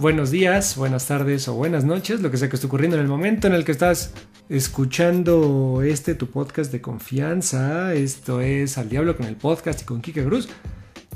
buenos 0.00 0.30
días, 0.30 0.76
buenas 0.78 1.06
tardes 1.06 1.46
o 1.46 1.54
buenas 1.54 1.84
noches, 1.84 2.22
lo 2.22 2.30
que 2.30 2.38
sea 2.38 2.48
que 2.48 2.56
esté 2.56 2.66
ocurriendo 2.66 2.96
en 2.96 3.02
el 3.02 3.08
momento 3.08 3.46
en 3.46 3.52
el 3.52 3.66
que 3.66 3.72
estás 3.72 4.14
escuchando 4.48 5.82
este 5.82 6.14
tu 6.14 6.28
podcast 6.30 6.72
de 6.72 6.80
confianza. 6.80 7.92
Esto 7.92 8.40
es 8.40 8.78
Al 8.78 8.88
Diablo 8.88 9.14
con 9.14 9.26
el 9.26 9.36
podcast 9.36 9.82
y 9.82 9.84
con 9.84 10.00
Kike 10.00 10.24
Cruz. 10.24 10.48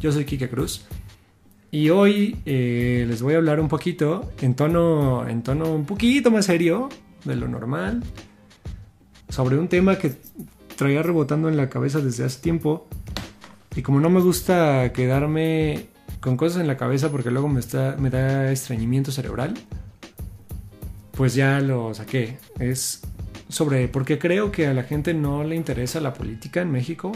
Yo 0.00 0.12
soy 0.12 0.26
Kike 0.26 0.50
Cruz. 0.50 0.84
Y 1.70 1.88
hoy 1.88 2.36
eh, 2.44 3.06
les 3.08 3.22
voy 3.22 3.32
a 3.32 3.38
hablar 3.38 3.58
un 3.58 3.68
poquito 3.68 4.30
en 4.42 4.54
tono, 4.54 5.26
en 5.26 5.42
tono 5.42 5.72
un 5.72 5.86
poquito 5.86 6.30
más 6.30 6.44
serio 6.44 6.90
de 7.24 7.36
lo 7.36 7.48
normal 7.48 8.02
sobre 9.30 9.56
un 9.56 9.68
tema 9.68 9.96
que 9.96 10.12
traía 10.76 11.02
rebotando 11.02 11.48
en 11.48 11.56
la 11.56 11.70
cabeza 11.70 12.00
desde 12.00 12.24
hace 12.24 12.42
tiempo. 12.42 12.86
Y 13.74 13.80
como 13.80 13.98
no 13.98 14.10
me 14.10 14.20
gusta 14.20 14.92
quedarme 14.92 15.93
con 16.20 16.36
cosas 16.36 16.60
en 16.60 16.66
la 16.66 16.76
cabeza 16.76 17.10
porque 17.10 17.30
luego 17.30 17.48
me, 17.48 17.60
está, 17.60 17.96
me 17.98 18.08
da 18.10 18.50
estreñimiento 18.50 19.12
cerebral, 19.12 19.54
pues 21.12 21.34
ya 21.34 21.60
lo 21.60 21.92
saqué. 21.94 22.38
Es 22.58 23.02
sobre 23.48 23.88
por 23.88 24.04
qué 24.04 24.18
creo 24.18 24.50
que 24.50 24.66
a 24.66 24.74
la 24.74 24.84
gente 24.84 25.14
no 25.14 25.44
le 25.44 25.54
interesa 25.54 26.00
la 26.00 26.14
política 26.14 26.62
en 26.62 26.70
México. 26.70 27.12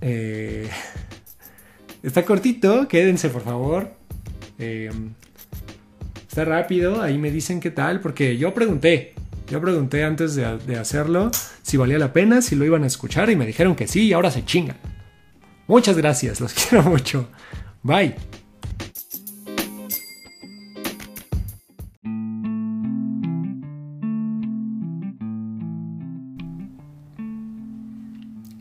Eh, 0.00 0.68
está 2.02 2.24
cortito, 2.24 2.88
quédense 2.88 3.28
por 3.28 3.42
favor. 3.42 3.92
Eh, 4.58 4.90
está 6.28 6.44
rápido, 6.44 7.02
ahí 7.02 7.18
me 7.18 7.30
dicen 7.30 7.60
qué 7.60 7.70
tal, 7.70 8.00
porque 8.00 8.36
yo 8.36 8.54
pregunté, 8.54 9.14
yo 9.48 9.60
pregunté 9.60 10.04
antes 10.04 10.34
de, 10.34 10.58
de, 10.58 10.78
hacerlo 10.78 11.30
si 11.62 11.76
valía 11.76 11.98
la 11.98 12.12
pena, 12.12 12.40
si 12.40 12.56
lo 12.56 12.64
iban 12.64 12.84
a 12.84 12.86
escuchar 12.86 13.30
y 13.30 13.36
me 13.36 13.46
dijeron 13.46 13.74
que 13.74 13.86
sí 13.86 14.06
y 14.06 14.12
ahora 14.12 14.30
se 14.30 14.44
chingan. 14.44 14.76
Muchas 15.70 15.96
gracias, 15.96 16.40
los 16.40 16.52
quiero 16.68 16.82
mucho. 16.90 17.28
Bye. 17.84 18.16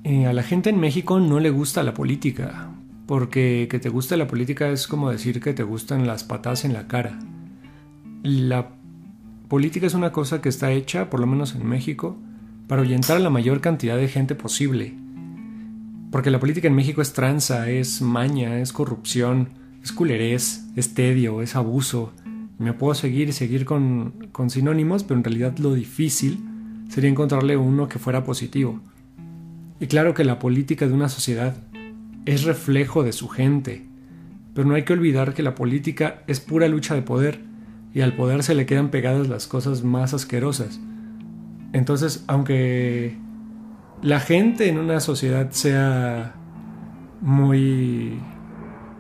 Eh, 0.03 0.27
a 0.27 0.33
la 0.33 0.43
gente 0.43 0.69
en 0.69 0.79
México 0.79 1.19
no 1.19 1.39
le 1.39 1.49
gusta 1.49 1.81
la 1.81 1.95
política, 1.95 2.69
porque 3.07 3.67
que 3.71 3.79
te 3.79 3.89
guste 3.89 4.15
la 4.15 4.27
política 4.27 4.69
es 4.69 4.85
como 4.85 5.09
decir 5.09 5.41
que 5.41 5.53
te 5.53 5.63
gustan 5.63 6.05
las 6.05 6.23
patas 6.23 6.63
en 6.63 6.73
la 6.73 6.87
cara. 6.87 7.17
La 8.21 8.69
política 9.47 9.87
es 9.87 9.95
una 9.95 10.11
cosa 10.11 10.41
que 10.41 10.49
está 10.49 10.71
hecha, 10.73 11.09
por 11.09 11.19
lo 11.19 11.25
menos 11.25 11.55
en 11.55 11.65
México, 11.65 12.17
para 12.67 12.83
ahuyentar 12.83 13.17
a 13.17 13.19
la 13.19 13.31
mayor 13.31 13.61
cantidad 13.61 13.97
de 13.97 14.09
gente 14.09 14.35
posible. 14.35 15.08
Porque 16.11 16.31
la 16.31 16.39
política 16.39 16.67
en 16.67 16.75
México 16.75 17.01
es 17.01 17.13
tranza, 17.13 17.69
es 17.69 18.01
maña, 18.01 18.59
es 18.59 18.73
corrupción, 18.73 19.49
es 19.83 19.91
culerés, 19.91 20.65
es 20.75 20.93
tedio, 20.93 21.41
es 21.41 21.55
abuso. 21.55 22.13
Me 22.57 22.73
puedo 22.73 22.95
seguir 22.95 23.29
y 23.29 23.31
seguir 23.33 23.65
con, 23.65 24.27
con 24.31 24.49
sinónimos, 24.49 25.03
pero 25.03 25.19
en 25.19 25.23
realidad 25.23 25.57
lo 25.59 25.73
difícil 25.73 26.43
sería 26.89 27.09
encontrarle 27.09 27.57
uno 27.57 27.87
que 27.87 27.99
fuera 27.99 28.23
positivo. 28.23 28.81
Y 29.79 29.87
claro 29.87 30.13
que 30.13 30.23
la 30.23 30.39
política 30.39 30.87
de 30.87 30.93
una 30.93 31.09
sociedad 31.09 31.55
es 32.25 32.43
reflejo 32.43 33.03
de 33.03 33.13
su 33.13 33.29
gente, 33.29 33.85
pero 34.53 34.67
no 34.67 34.75
hay 34.75 34.83
que 34.83 34.93
olvidar 34.93 35.33
que 35.33 35.43
la 35.43 35.55
política 35.55 36.23
es 36.27 36.39
pura 36.39 36.67
lucha 36.67 36.95
de 36.95 37.01
poder 37.01 37.39
y 37.93 38.01
al 38.01 38.15
poder 38.15 38.43
se 38.43 38.55
le 38.55 38.65
quedan 38.65 38.89
pegadas 38.89 39.29
las 39.29 39.47
cosas 39.47 39.83
más 39.83 40.13
asquerosas. 40.13 40.79
Entonces, 41.71 42.23
aunque 42.27 43.15
la 44.01 44.19
gente 44.19 44.69
en 44.69 44.77
una 44.77 44.99
sociedad 44.99 45.51
sea 45.51 46.35
muy 47.21 48.19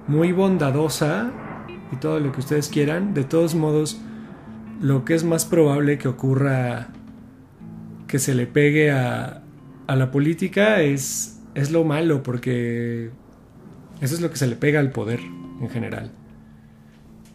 muy 0.07 0.31
bondadosa 0.31 1.31
y 1.91 1.97
todo 1.97 2.19
lo 2.19 2.31
que 2.31 2.39
ustedes 2.39 2.67
quieran, 2.69 3.13
de 3.13 3.23
todos 3.23 3.55
modos 3.55 4.01
lo 4.81 5.05
que 5.05 5.13
es 5.13 5.23
más 5.23 5.45
probable 5.45 5.97
que 5.97 6.07
ocurra 6.07 6.87
que 8.07 8.17
se 8.17 8.33
le 8.33 8.47
pegue 8.47 8.91
a, 8.91 9.43
a 9.87 9.95
la 9.95 10.09
política 10.11 10.81
es, 10.81 11.39
es 11.53 11.71
lo 11.71 11.83
malo, 11.83 12.23
porque 12.23 13.11
eso 14.01 14.15
es 14.15 14.21
lo 14.21 14.31
que 14.31 14.37
se 14.37 14.47
le 14.47 14.55
pega 14.55 14.79
al 14.79 14.91
poder 14.91 15.19
en 15.19 15.69
general. 15.69 16.11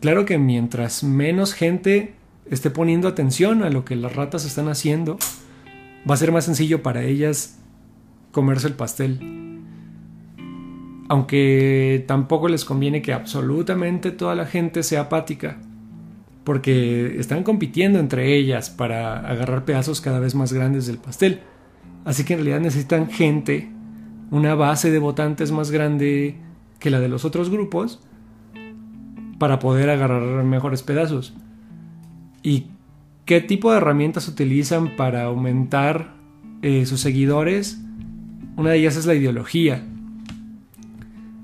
Claro 0.00 0.24
que 0.24 0.38
mientras 0.38 1.04
menos 1.04 1.54
gente 1.54 2.14
esté 2.50 2.70
poniendo 2.70 3.08
atención 3.08 3.62
a 3.62 3.70
lo 3.70 3.84
que 3.84 3.97
las 3.97 4.14
ratas 4.16 4.44
están 4.44 4.69
haciendo, 4.69 5.19
va 6.09 6.15
a 6.15 6.16
ser 6.16 6.32
más 6.32 6.44
sencillo 6.44 6.82
para 6.82 7.03
ellas 7.03 7.59
comerse 8.32 8.66
el 8.66 8.75
pastel. 8.75 9.20
Aunque 11.09 12.04
tampoco 12.06 12.48
les 12.48 12.65
conviene 12.65 13.03
que 13.03 13.12
absolutamente 13.12 14.10
toda 14.10 14.34
la 14.34 14.47
gente 14.47 14.82
sea 14.82 15.03
apática, 15.03 15.59
porque 16.44 17.19
están 17.19 17.42
compitiendo 17.42 17.98
entre 17.98 18.34
ellas 18.37 18.70
para 18.70 19.20
agarrar 19.20 19.65
pedazos 19.65 20.00
cada 20.00 20.19
vez 20.19 20.34
más 20.34 20.53
grandes 20.53 20.87
del 20.87 20.98
pastel. 20.98 21.41
Así 22.04 22.25
que 22.25 22.34
en 22.34 22.41
realidad 22.41 22.60
necesitan 22.60 23.09
gente, 23.09 23.71
una 24.31 24.54
base 24.54 24.91
de 24.91 24.98
votantes 24.98 25.53
más 25.53 25.71
grande 25.71 26.36
que 26.78 26.91
la 26.91 27.00
de 27.00 27.09
los 27.09 27.25
otros 27.25 27.50
grupos 27.50 28.00
para 29.38 29.59
poder 29.59 29.91
agarrar 29.91 30.44
mejores 30.44 30.82
pedazos. 30.82 31.34
¿Y 32.42 32.66
qué 33.24 33.40
tipo 33.40 33.70
de 33.70 33.78
herramientas 33.78 34.28
utilizan 34.28 34.96
para 34.96 35.24
aumentar 35.24 36.14
eh, 36.62 36.86
sus 36.86 37.00
seguidores? 37.00 37.80
Una 38.56 38.70
de 38.70 38.78
ellas 38.78 38.96
es 38.96 39.06
la 39.06 39.14
ideología. 39.14 39.82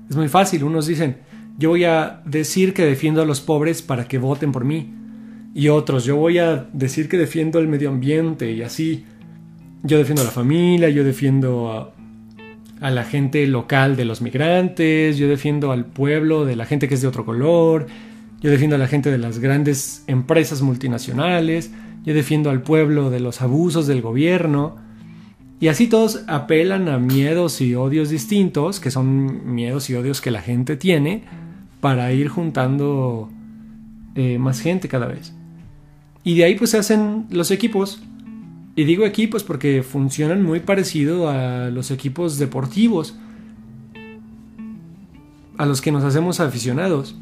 Es 0.09 0.15
muy 0.15 0.27
fácil, 0.27 0.63
unos 0.63 0.87
dicen, 0.87 1.17
yo 1.57 1.69
voy 1.69 1.85
a 1.85 2.21
decir 2.25 2.73
que 2.73 2.85
defiendo 2.85 3.21
a 3.21 3.25
los 3.25 3.41
pobres 3.41 3.81
para 3.81 4.07
que 4.07 4.17
voten 4.17 4.51
por 4.51 4.65
mí. 4.65 4.93
Y 5.53 5.67
otros, 5.67 6.05
yo 6.05 6.15
voy 6.15 6.37
a 6.37 6.67
decir 6.73 7.09
que 7.09 7.17
defiendo 7.17 7.59
el 7.59 7.67
medio 7.67 7.89
ambiente 7.89 8.51
y 8.51 8.61
así 8.61 9.05
yo 9.83 9.97
defiendo 9.97 10.21
a 10.21 10.25
la 10.25 10.31
familia, 10.31 10.89
yo 10.89 11.03
defiendo 11.03 11.71
a, 11.71 11.93
a, 12.85 12.91
la 12.91 13.03
gente 13.03 13.45
local 13.47 13.95
de 13.95 14.05
los 14.05 14.21
migrantes, 14.21 15.17
yo 15.17 15.27
defiendo 15.27 15.71
al 15.71 15.85
pueblo 15.85 16.45
de 16.45 16.55
la 16.55 16.65
gente 16.65 16.87
que 16.87 16.93
es 16.93 17.01
de 17.01 17.07
otro 17.07 17.25
color, 17.25 17.87
yo 18.41 18.49
defiendo 18.49 18.75
a 18.75 18.79
la 18.79 18.87
gente 18.87 19.11
de 19.11 19.17
las 19.17 19.39
grandes 19.39 20.03
empresas 20.07 20.61
multinacionales, 20.61 21.71
yo 22.03 22.13
defiendo 22.13 22.49
al 22.49 22.61
pueblo 22.61 23.09
de 23.09 23.19
los 23.19 23.41
abusos 23.41 23.87
del 23.87 24.01
gobierno. 24.01 24.75
Y 25.59 25.67
así 25.67 25.87
todos 25.87 26.23
apelan 26.27 26.89
a 26.89 26.97
miedos 26.97 27.61
y 27.61 27.75
odios 27.75 28.09
distintos, 28.09 28.79
que 28.79 28.89
son 28.89 29.53
miedos 29.53 29.89
y 29.91 29.95
odios 29.95 30.19
que 30.21 30.31
la 30.31 30.41
gente 30.41 30.75
tiene, 30.75 31.23
para 31.79 32.11
ir 32.13 32.29
juntando 32.29 33.29
eh, 34.15 34.39
más 34.39 34.59
gente 34.59 34.87
cada 34.87 35.05
vez. 35.05 35.33
Y 36.23 36.35
de 36.35 36.45
ahí 36.45 36.55
pues 36.55 36.71
se 36.71 36.77
hacen 36.77 37.27
los 37.29 37.51
equipos 37.51 38.01
y 38.75 38.85
digo 38.85 39.05
equipos 39.05 39.43
porque 39.43 39.83
funcionan 39.83 40.43
muy 40.43 40.61
parecido 40.61 41.29
a 41.29 41.69
los 41.69 41.91
equipos 41.91 42.37
deportivos 42.39 43.15
a 45.57 45.65
los 45.65 45.81
que 45.81 45.91
nos 45.91 46.03
hacemos 46.03 46.39
aficionados. 46.39 47.15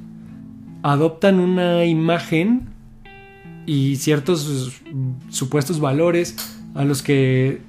Adoptan 0.81 1.39
una 1.39 1.85
imagen 1.85 2.69
y 3.65 3.97
ciertos 3.97 4.81
supuestos 5.29 5.79
valores 5.79 6.35
a 6.75 6.83
los 6.83 7.03
que 7.03 7.61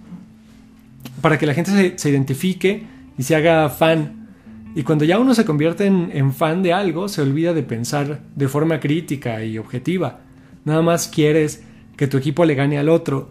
para 1.20 1.38
que 1.38 1.47
la 1.47 1.54
gente 1.54 1.99
se, 1.99 2.10
identifique 2.10 2.84
y 3.19 3.22
se 3.22 3.37
haga 3.37 3.69
fan. 3.69 4.28
Y 4.75 4.84
cuando 4.84 5.04
ya 5.04 5.19
uno 5.19 5.34
se 5.34 5.44
convierte 5.44 5.87
en 5.87 6.32
fan 6.32 6.62
de 6.62 6.72
algo, 6.72 7.09
se 7.09 7.22
olvida 7.22 7.53
de 7.53 7.62
pensar 7.62 8.20
de 8.37 8.49
forma 8.49 8.78
crítica 8.81 9.44
y 9.44 9.59
objetiva. 9.59 10.20
Nada 10.65 10.82
más 10.82 11.09
quieres 11.09 11.65
que 11.97 12.06
tu 12.06 12.16
equipo 12.16 12.44
le 12.44 12.54
gane 12.54 12.78
al 12.78 12.88
otro 12.88 13.31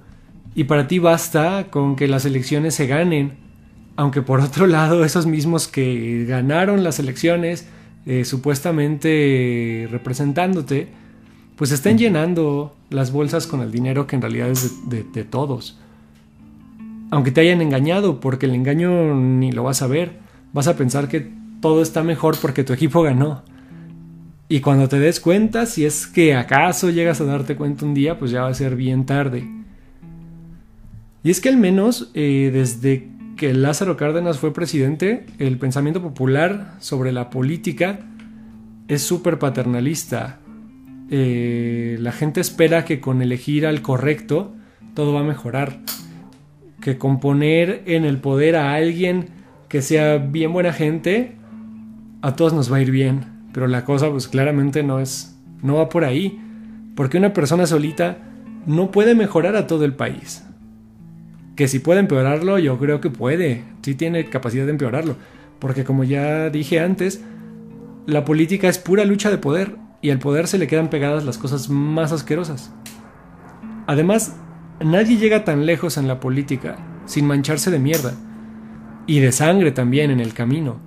y 0.55 0.65
para 0.65 0.87
ti 0.87 0.99
basta 0.99 1.67
con 1.69 1.95
que 1.95 2.07
las 2.07 2.25
elecciones 2.25 2.75
se 2.75 2.87
ganen, 2.87 3.33
aunque 3.95 4.21
por 4.21 4.41
otro 4.41 4.67
lado 4.67 5.05
esos 5.05 5.25
mismos 5.25 5.67
que 5.67 6.25
ganaron 6.27 6.83
las 6.83 6.99
elecciones, 6.99 7.67
eh, 8.05 8.25
supuestamente 8.25 9.87
representándote, 9.91 10.87
pues 11.55 11.71
estén 11.71 11.97
llenando 11.97 12.75
las 12.89 13.11
bolsas 13.11 13.47
con 13.47 13.61
el 13.61 13.71
dinero 13.71 14.07
que 14.07 14.15
en 14.15 14.21
realidad 14.21 14.49
es 14.49 14.89
de, 14.89 15.03
de, 15.03 15.09
de 15.11 15.23
todos. 15.23 15.77
Aunque 17.11 17.31
te 17.31 17.41
hayan 17.41 17.61
engañado, 17.61 18.19
porque 18.19 18.45
el 18.45 18.55
engaño 18.55 19.15
ni 19.15 19.51
lo 19.51 19.63
vas 19.63 19.81
a 19.81 19.87
ver, 19.87 20.19
vas 20.53 20.67
a 20.67 20.75
pensar 20.75 21.07
que 21.07 21.31
todo 21.61 21.81
está 21.81 22.03
mejor 22.03 22.37
porque 22.41 22.63
tu 22.63 22.73
equipo 22.73 23.01
ganó. 23.01 23.43
Y 24.47 24.61
cuando 24.61 24.89
te 24.89 24.99
des 24.99 25.19
cuenta, 25.19 25.67
si 25.67 25.85
es 25.85 26.07
que 26.07 26.35
acaso 26.35 26.89
llegas 26.89 27.21
a 27.21 27.25
darte 27.25 27.55
cuenta 27.55 27.85
un 27.85 27.93
día, 27.93 28.17
pues 28.17 28.31
ya 28.31 28.41
va 28.41 28.49
a 28.49 28.53
ser 28.53 28.75
bien 28.75 29.05
tarde. 29.05 29.47
Y 31.23 31.29
es 31.29 31.39
que 31.39 31.49
al 31.49 31.57
menos 31.57 32.09
eh, 32.15 32.49
desde 32.51 33.07
que 33.39 33.53
Lázaro 33.53 33.95
Cárdenas 33.95 34.37
fue 34.37 34.53
presidente, 34.53 35.25
el 35.37 35.57
pensamiento 35.57 36.01
popular 36.01 36.73
sobre 36.79 37.13
la 37.13 37.29
política 37.29 38.01
es 38.89 39.01
súper 39.01 39.39
paternalista. 39.39 40.39
Eh, 41.09 41.95
la 42.01 42.11
gente 42.11 42.41
espera 42.41 42.83
que 42.83 42.99
con 42.99 43.21
elegir 43.21 43.65
al 43.65 43.81
correcto 43.81 44.53
todo 44.93 45.13
va 45.13 45.21
a 45.21 45.23
mejorar. 45.23 45.79
Que 46.81 46.97
con 46.97 47.21
poner 47.21 47.81
en 47.85 48.03
el 48.03 48.17
poder 48.17 48.57
a 48.57 48.73
alguien 48.73 49.29
que 49.69 49.81
sea 49.81 50.17
bien 50.17 50.51
buena 50.51 50.73
gente, 50.73 51.37
a 52.21 52.35
todos 52.35 52.51
nos 52.51 52.69
va 52.69 52.75
a 52.75 52.81
ir 52.81 52.91
bien. 52.91 53.21
Pero 53.53 53.67
la 53.67 53.85
cosa 53.85 54.11
pues 54.11 54.27
claramente 54.27 54.83
no 54.83 54.99
es 54.99 55.39
no 55.63 55.75
va 55.75 55.87
por 55.87 56.03
ahí, 56.03 56.41
porque 56.93 57.17
una 57.17 57.31
persona 57.31 57.65
solita 57.65 58.17
no 58.65 58.91
puede 58.91 59.15
mejorar 59.15 59.55
a 59.55 59.65
todo 59.65 59.85
el 59.85 59.93
país. 59.93 60.43
Que 61.59 61.67
si 61.67 61.79
puede 61.79 61.99
empeorarlo, 61.99 62.57
yo 62.57 62.79
creo 62.79 63.01
que 63.01 63.09
puede, 63.09 63.65
sí 63.81 63.93
tiene 63.93 64.29
capacidad 64.29 64.63
de 64.63 64.71
empeorarlo, 64.71 65.17
porque 65.59 65.83
como 65.83 66.05
ya 66.05 66.49
dije 66.49 66.79
antes, 66.79 67.21
la 68.05 68.23
política 68.23 68.69
es 68.69 68.77
pura 68.77 69.03
lucha 69.03 69.29
de 69.29 69.39
poder 69.39 69.75
y 70.01 70.11
al 70.11 70.19
poder 70.19 70.47
se 70.47 70.57
le 70.57 70.67
quedan 70.67 70.89
pegadas 70.89 71.25
las 71.25 71.37
cosas 71.37 71.67
más 71.67 72.13
asquerosas. 72.13 72.71
Además, 73.87 74.37
nadie 74.79 75.17
llega 75.17 75.43
tan 75.43 75.65
lejos 75.65 75.97
en 75.97 76.07
la 76.07 76.21
política 76.21 76.77
sin 77.05 77.27
mancharse 77.27 77.71
de 77.71 77.79
mierda 77.79 78.13
y 79.05 79.19
de 79.19 79.33
sangre 79.33 79.73
también 79.73 80.11
en 80.11 80.21
el 80.21 80.33
camino. 80.33 80.79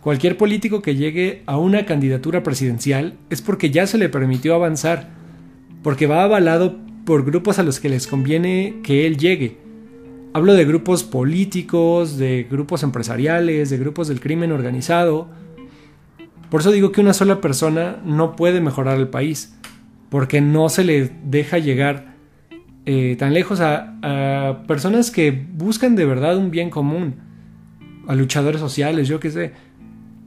Cualquier 0.00 0.38
político 0.38 0.80
que 0.80 0.96
llegue 0.96 1.42
a 1.44 1.58
una 1.58 1.84
candidatura 1.84 2.42
presidencial 2.42 3.18
es 3.28 3.42
porque 3.42 3.70
ya 3.70 3.86
se 3.86 3.98
le 3.98 4.08
permitió 4.08 4.54
avanzar, 4.54 5.10
porque 5.82 6.06
va 6.06 6.22
avalado 6.22 6.78
por 7.04 7.26
grupos 7.26 7.58
a 7.58 7.62
los 7.62 7.78
que 7.78 7.90
les 7.90 8.06
conviene 8.06 8.76
que 8.82 9.06
él 9.06 9.18
llegue. 9.18 9.63
Hablo 10.36 10.54
de 10.54 10.64
grupos 10.64 11.04
políticos, 11.04 12.18
de 12.18 12.48
grupos 12.50 12.82
empresariales, 12.82 13.70
de 13.70 13.78
grupos 13.78 14.08
del 14.08 14.18
crimen 14.18 14.50
organizado. 14.50 15.28
Por 16.50 16.60
eso 16.60 16.72
digo 16.72 16.90
que 16.90 17.00
una 17.00 17.14
sola 17.14 17.40
persona 17.40 18.02
no 18.04 18.34
puede 18.34 18.60
mejorar 18.60 18.98
el 18.98 19.06
país, 19.06 19.56
porque 20.08 20.40
no 20.40 20.68
se 20.70 20.82
le 20.82 21.12
deja 21.22 21.58
llegar 21.58 22.16
eh, 22.84 23.14
tan 23.16 23.32
lejos 23.32 23.60
a, 23.60 24.64
personas 24.66 25.12
que 25.12 25.30
buscan 25.30 25.94
de 25.94 26.04
verdad 26.04 26.36
un 26.36 26.50
bien 26.50 26.68
común, 26.68 27.14
a 28.08 28.16
luchadores 28.16 28.60
sociales, 28.60 29.06
yo 29.06 29.20
qué 29.20 29.30
sé. 29.30 29.52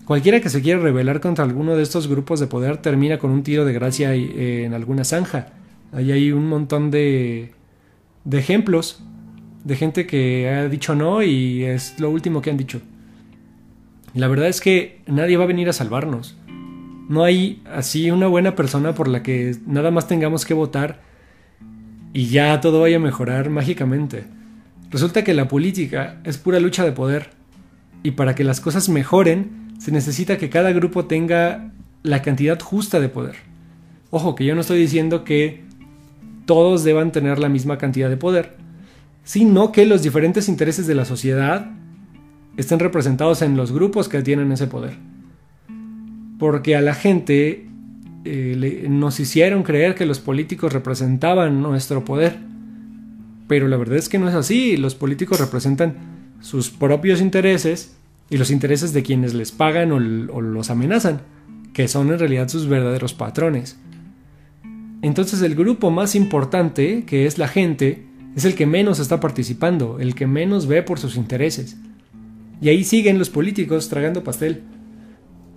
Cualquiera 0.05 0.39
que 0.39 0.47
se 0.47 0.61
quiera 0.61 0.79
rebelar 0.79 1.19
contra 1.19 1.43
alguno 1.43 1.75
de 1.75 1.83
estos 1.83 2.07
grupos 2.07 2.39
de 2.39 2.47
poder 2.47 2.77
termina 2.77 3.17
con 3.17 3.29
un 3.29 3.43
tiro 3.43 3.65
de 3.65 3.73
gracia 3.73 4.15
en 4.15 4.73
alguna 4.73 5.03
zanja. 5.03 5.49
Ahí 5.91 6.13
hay 6.13 6.31
un 6.31 6.47
montón 6.47 6.91
de 6.91 7.51
ejemplos 8.31 9.03
de 9.67 9.75
gente 9.75 10.07
que 10.07 10.47
ha 10.49 10.69
dicho 10.69 10.95
no 10.95 11.21
y 11.21 11.65
es 11.65 11.99
lo 11.99 12.09
último 12.09 12.41
que 12.41 12.49
han 12.49 12.55
dicho. 12.55 12.79
La 14.13 14.29
verdad 14.29 14.47
es 14.47 14.61
que 14.61 15.01
nadie 15.07 15.35
va 15.35 15.43
a 15.43 15.47
venir 15.47 15.67
a 15.67 15.73
salvarnos. 15.73 16.37
No 17.09 17.25
hay 17.25 17.61
así 17.69 18.09
una 18.09 18.27
buena 18.27 18.55
persona 18.55 18.95
por 18.95 19.09
la 19.09 19.23
que 19.23 19.57
nada 19.65 19.91
más 19.91 20.07
tengamos 20.07 20.45
que 20.45 20.53
votar 20.53 21.01
y 22.13 22.27
ya 22.27 22.61
todo 22.61 22.79
vaya 22.79 22.95
a 22.95 23.01
mejorar 23.01 23.49
mágicamente. 23.49 24.23
Resulta 24.89 25.25
que 25.25 25.33
la 25.33 25.49
política 25.49 26.21
es 26.23 26.37
pura 26.37 26.61
lucha 26.61 26.85
de 26.85 26.93
poder 26.93 27.31
y 28.03 28.11
para 28.11 28.35
que 28.35 28.45
las 28.45 28.61
cosas 28.61 28.87
mejoren 28.87 29.73
se 29.79 29.91
necesita 29.91 30.37
que 30.37 30.49
cada 30.49 30.71
grupo 30.71 31.05
tenga 31.07 31.73
la 32.03 32.21
cantidad 32.21 32.57
justa 32.57 33.01
de 33.01 33.09
poder. 33.09 33.35
Ojo, 34.11 34.33
que 34.33 34.45
yo 34.45 34.55
no 34.55 34.61
estoy 34.61 34.79
diciendo 34.79 35.25
que 35.25 35.65
todos 36.45 36.85
deban 36.85 37.11
tener 37.11 37.37
la 37.37 37.49
misma 37.49 37.77
cantidad 37.77 38.09
de 38.09 38.15
poder, 38.15 38.55
sino 39.27 39.73
que 39.73 39.85
los 39.85 40.03
diferentes 40.03 40.47
intereses 40.47 40.87
de 40.87 40.95
la 40.95 41.03
sociedad 41.03 41.69
estén 42.55 42.79
representados 42.79 43.41
en 43.41 43.57
los 43.57 43.73
grupos 43.73 44.07
que 44.07 44.21
tienen 44.21 44.53
ese 44.53 44.67
poder. 44.67 44.93
Porque 46.39 46.77
a 46.77 46.81
la 46.81 46.93
gente 46.93 47.67
eh, 48.23 48.85
nos 48.89 49.19
hicieron 49.19 49.63
creer 49.63 49.95
que 49.95 50.05
los 50.05 50.21
políticos 50.21 50.71
representaban 50.71 51.61
nuestro 51.61 52.05
poder. 52.05 52.37
Pero 53.49 53.67
la 53.67 53.75
verdad 53.75 53.97
es 53.97 54.07
que 54.07 54.17
no 54.17 54.29
es 54.29 54.33
así. 54.33 54.77
Los 54.77 54.95
políticos 54.95 55.41
representan 55.41 55.95
sus 56.39 56.69
propios 56.69 57.19
intereses 57.19 57.97
y 58.29 58.37
los 58.37 58.49
intereses 58.49 58.93
de 58.93 59.03
quienes 59.03 59.33
les 59.33 59.51
pagan 59.51 59.91
o, 59.91 59.99
los 59.99 60.69
amenazan, 60.69 61.19
que 61.73 61.89
son 61.89 62.13
en 62.13 62.19
realidad 62.19 62.47
sus 62.47 62.69
verdaderos 62.69 63.13
patrones. 63.13 63.77
Entonces 65.01 65.41
el 65.41 65.53
grupo 65.53 65.91
más 65.91 66.15
importante, 66.15 67.03
que 67.05 67.25
es 67.25 67.37
la 67.37 67.49
gente, 67.49 68.07
es 68.37 68.45
el 68.45 68.53
que 68.53 68.67
menos 68.67 68.99
está 68.99 69.19
participando, 69.19 69.97
el 69.99 70.13
que 70.13 70.27
menos 70.27 70.67
ve 70.67 70.83
por 70.83 70.99
sus 70.99 71.15
intereses. 71.15 71.75
Y 72.61 72.69
ahí 72.69 72.83
siguen 72.83 73.17
los 73.17 73.31
políticos 73.31 73.89
tragando 73.89 74.23
pastel. 74.23 74.61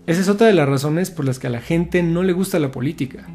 Esa 0.06 0.22
es 0.22 0.30
otra 0.30 0.46
de 0.46 0.54
las 0.54 0.66
razones 0.66 1.10
por 1.10 1.26
las 1.26 1.38
que 1.38 1.48
a 1.48 1.50
la 1.50 1.60
gente 1.60 2.02
no 2.02 2.22
le 2.22 2.32
gusta 2.32 2.58
la 2.58 2.70
política. 2.70 3.28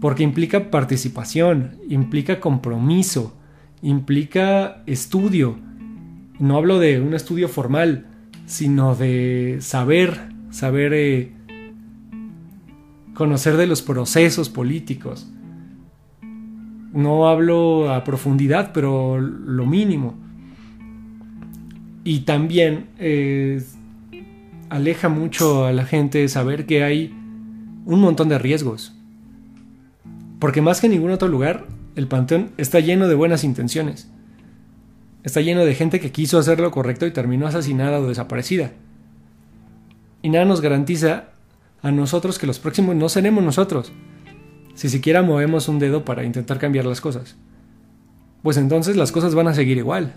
Porque 0.00 0.22
implica 0.22 0.70
participación, 0.70 1.78
implica 1.88 2.38
compromiso, 2.38 3.36
implica 3.82 4.84
estudio. 4.86 5.58
No 6.38 6.56
hablo 6.56 6.78
de 6.78 7.00
un 7.00 7.14
estudio 7.14 7.48
formal, 7.48 8.06
sino 8.46 8.94
de 8.94 9.58
saber, 9.62 10.28
saber 10.52 10.92
eh, 10.94 11.32
conocer 13.14 13.56
de 13.56 13.66
los 13.66 13.82
procesos 13.82 14.48
políticos. 14.48 15.28
No 16.92 17.28
hablo 17.28 17.92
a 17.92 18.04
profundidad, 18.04 18.72
pero 18.72 19.18
lo 19.18 19.66
mínimo. 19.66 20.14
Y 22.04 22.20
también 22.20 22.86
eh, 22.98 23.62
aleja 24.70 25.08
mucho 25.08 25.66
a 25.66 25.72
la 25.72 25.84
gente 25.84 26.26
saber 26.28 26.66
que 26.66 26.82
hay 26.82 27.14
un 27.84 28.00
montón 28.00 28.28
de 28.28 28.38
riesgos. 28.38 28.94
Porque 30.38 30.62
más 30.62 30.80
que 30.80 30.86
en 30.86 30.92
ningún 30.92 31.10
otro 31.10 31.28
lugar, 31.28 31.66
el 31.96 32.06
Panteón 32.06 32.50
está 32.56 32.80
lleno 32.80 33.08
de 33.08 33.14
buenas 33.14 33.44
intenciones. 33.44 34.10
Está 35.24 35.40
lleno 35.40 35.64
de 35.64 35.74
gente 35.74 36.00
que 36.00 36.12
quiso 36.12 36.38
hacer 36.38 36.60
lo 36.60 36.70
correcto 36.70 37.06
y 37.06 37.10
terminó 37.10 37.46
asesinada 37.46 37.98
o 37.98 38.06
desaparecida. 38.06 38.72
Y 40.22 40.30
nada 40.30 40.44
nos 40.44 40.60
garantiza 40.60 41.30
a 41.82 41.90
nosotros 41.90 42.38
que 42.38 42.46
los 42.46 42.58
próximos 42.58 42.96
no 42.96 43.08
seremos 43.08 43.42
nosotros, 43.42 43.92
si 44.78 44.88
siquiera 44.88 45.22
movemos 45.22 45.66
un 45.66 45.80
dedo 45.80 46.04
para 46.04 46.22
intentar 46.22 46.60
cambiar 46.60 46.86
las 46.86 47.00
cosas. 47.00 47.34
Pues 48.44 48.56
entonces 48.56 48.94
las 48.94 49.10
cosas 49.10 49.34
van 49.34 49.48
a 49.48 49.54
seguir 49.54 49.76
igual. 49.76 50.14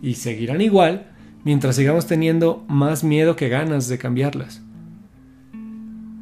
Y 0.00 0.14
seguirán 0.14 0.60
igual 0.60 1.10
mientras 1.42 1.74
sigamos 1.74 2.06
teniendo 2.06 2.64
más 2.68 3.02
miedo 3.02 3.34
que 3.34 3.48
ganas 3.48 3.88
de 3.88 3.98
cambiarlas. 3.98 4.62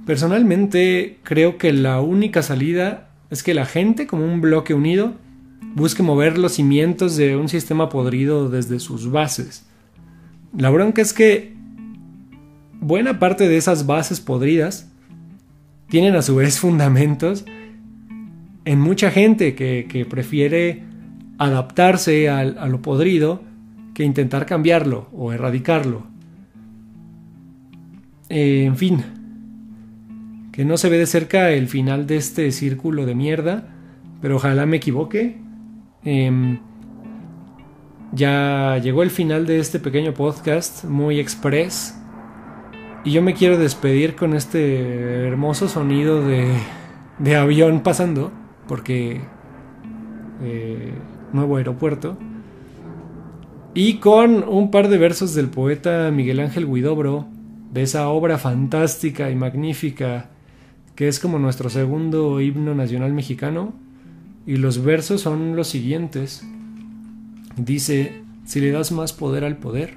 Personalmente 0.07 1.19
creo 1.23 1.59
que 1.59 1.75
la 1.75 2.01
única 2.01 2.41
salida 2.41 3.11
es 3.29 3.43
que 3.43 3.53
la 3.53 3.67
gente 3.67 4.07
como 4.07 4.25
un 4.25 4.41
bloque 4.41 4.73
unido 4.73 5.13
busque 5.75 6.03
mover 6.03 6.39
los 6.39 6.53
cimientos 6.53 7.19
de 7.19 7.37
un 7.37 7.51
sistema 7.51 7.91
podrido 7.91 8.49
desde 8.49 8.81
sus 8.81 9.11
bases. 9.11 9.67
La 10.57 10.71
bronca 10.71 11.03
es 11.03 11.13
que 11.13 11.53
buena 12.81 13.19
parte 13.19 13.49
de 13.49 13.59
esas 13.59 13.85
bases 13.85 14.19
podridas 14.19 14.90
tienen 15.91 16.15
a 16.15 16.23
su 16.23 16.37
vez 16.37 16.59
fundamentos 16.59 17.45
en 18.65 18.81
mucha 18.81 19.11
gente 19.11 19.55
que, 19.55 20.07
prefiere 20.09 20.85
adaptarse 21.39 22.29
a, 22.29 22.45
lo 22.45 22.81
podrido 22.83 23.43
que 23.95 24.05
intentar 24.05 24.47
cambiarlo 24.47 25.09
o 25.13 25.33
erradicarlo. 25.33 26.07
Eh, 28.29 28.65
en 28.65 28.77
fin, 28.77 29.03
que 30.53 30.65
no 30.65 30.77
se 30.77 30.89
ve 30.89 30.99
de 30.99 31.07
cerca 31.07 31.51
el 31.51 31.69
final 31.69 32.07
de 32.07 32.17
este 32.17 32.51
círculo 32.53 33.05
de 33.05 33.15
mierda, 33.15 33.69
pero 34.21 34.37
ojalá 34.37 34.67
me 34.67 34.77
equivoque 34.77 35.51
Em, 36.05 36.59
ya 38.13 38.79
llegó 38.83 39.03
el 39.03 39.11
final 39.11 39.47
de 39.47 39.59
este 39.59 39.79
pequeño 39.79 40.15
podcast, 40.15 40.85
muy 40.85 41.21
express. 41.21 42.00
Y 43.03 43.13
yo 43.13 43.23
me 43.23 43.33
quiero 43.33 43.57
despedir 43.57 44.15
con 44.15 44.35
este 44.35 45.27
hermoso 45.27 45.69
sonido 45.69 46.23
de, 46.23 47.37
avión 47.37 47.81
pasando, 47.83 48.31
porque 48.69 49.23
eh, 50.43 50.93
nuevo 51.33 51.57
aeropuerto. 51.57 52.19
Y 53.73 53.99
con 53.99 54.47
un 54.47 54.71
par 54.71 54.89
de 54.89 54.99
versos 54.99 55.35
del 55.35 55.49
poeta 55.49 56.11
Miguel 56.11 56.41
Ángel 56.41 56.67
Guidobro, 56.67 57.27
de 57.73 57.83
esa 57.83 58.09
obra 58.09 58.37
fantástica 58.37 59.31
y 59.31 59.37
magnífica 59.37 60.31
que 60.95 61.09
es 61.09 61.19
como 61.19 61.39
nuestro 61.39 61.71
segundo 61.71 62.43
himno 62.43 62.75
nacional 62.75 63.15
mexicano, 63.15 63.73
y 64.47 64.57
los 64.57 64.85
versos 64.85 65.23
son 65.23 65.57
los 65.57 65.69
siguientes. 65.69 66.47
Dice, 67.57 68.23
si 68.45 68.61
le 68.61 68.71
das 68.71 68.93
más 68.93 69.15
poder 69.15 69.45
al 69.45 69.57
poder, 69.57 69.97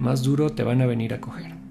más 0.00 0.24
duro 0.24 0.50
te 0.50 0.64
van 0.64 0.80
a 0.80 0.86
venir 0.86 1.14
a 1.14 1.20
coger. 1.20 1.61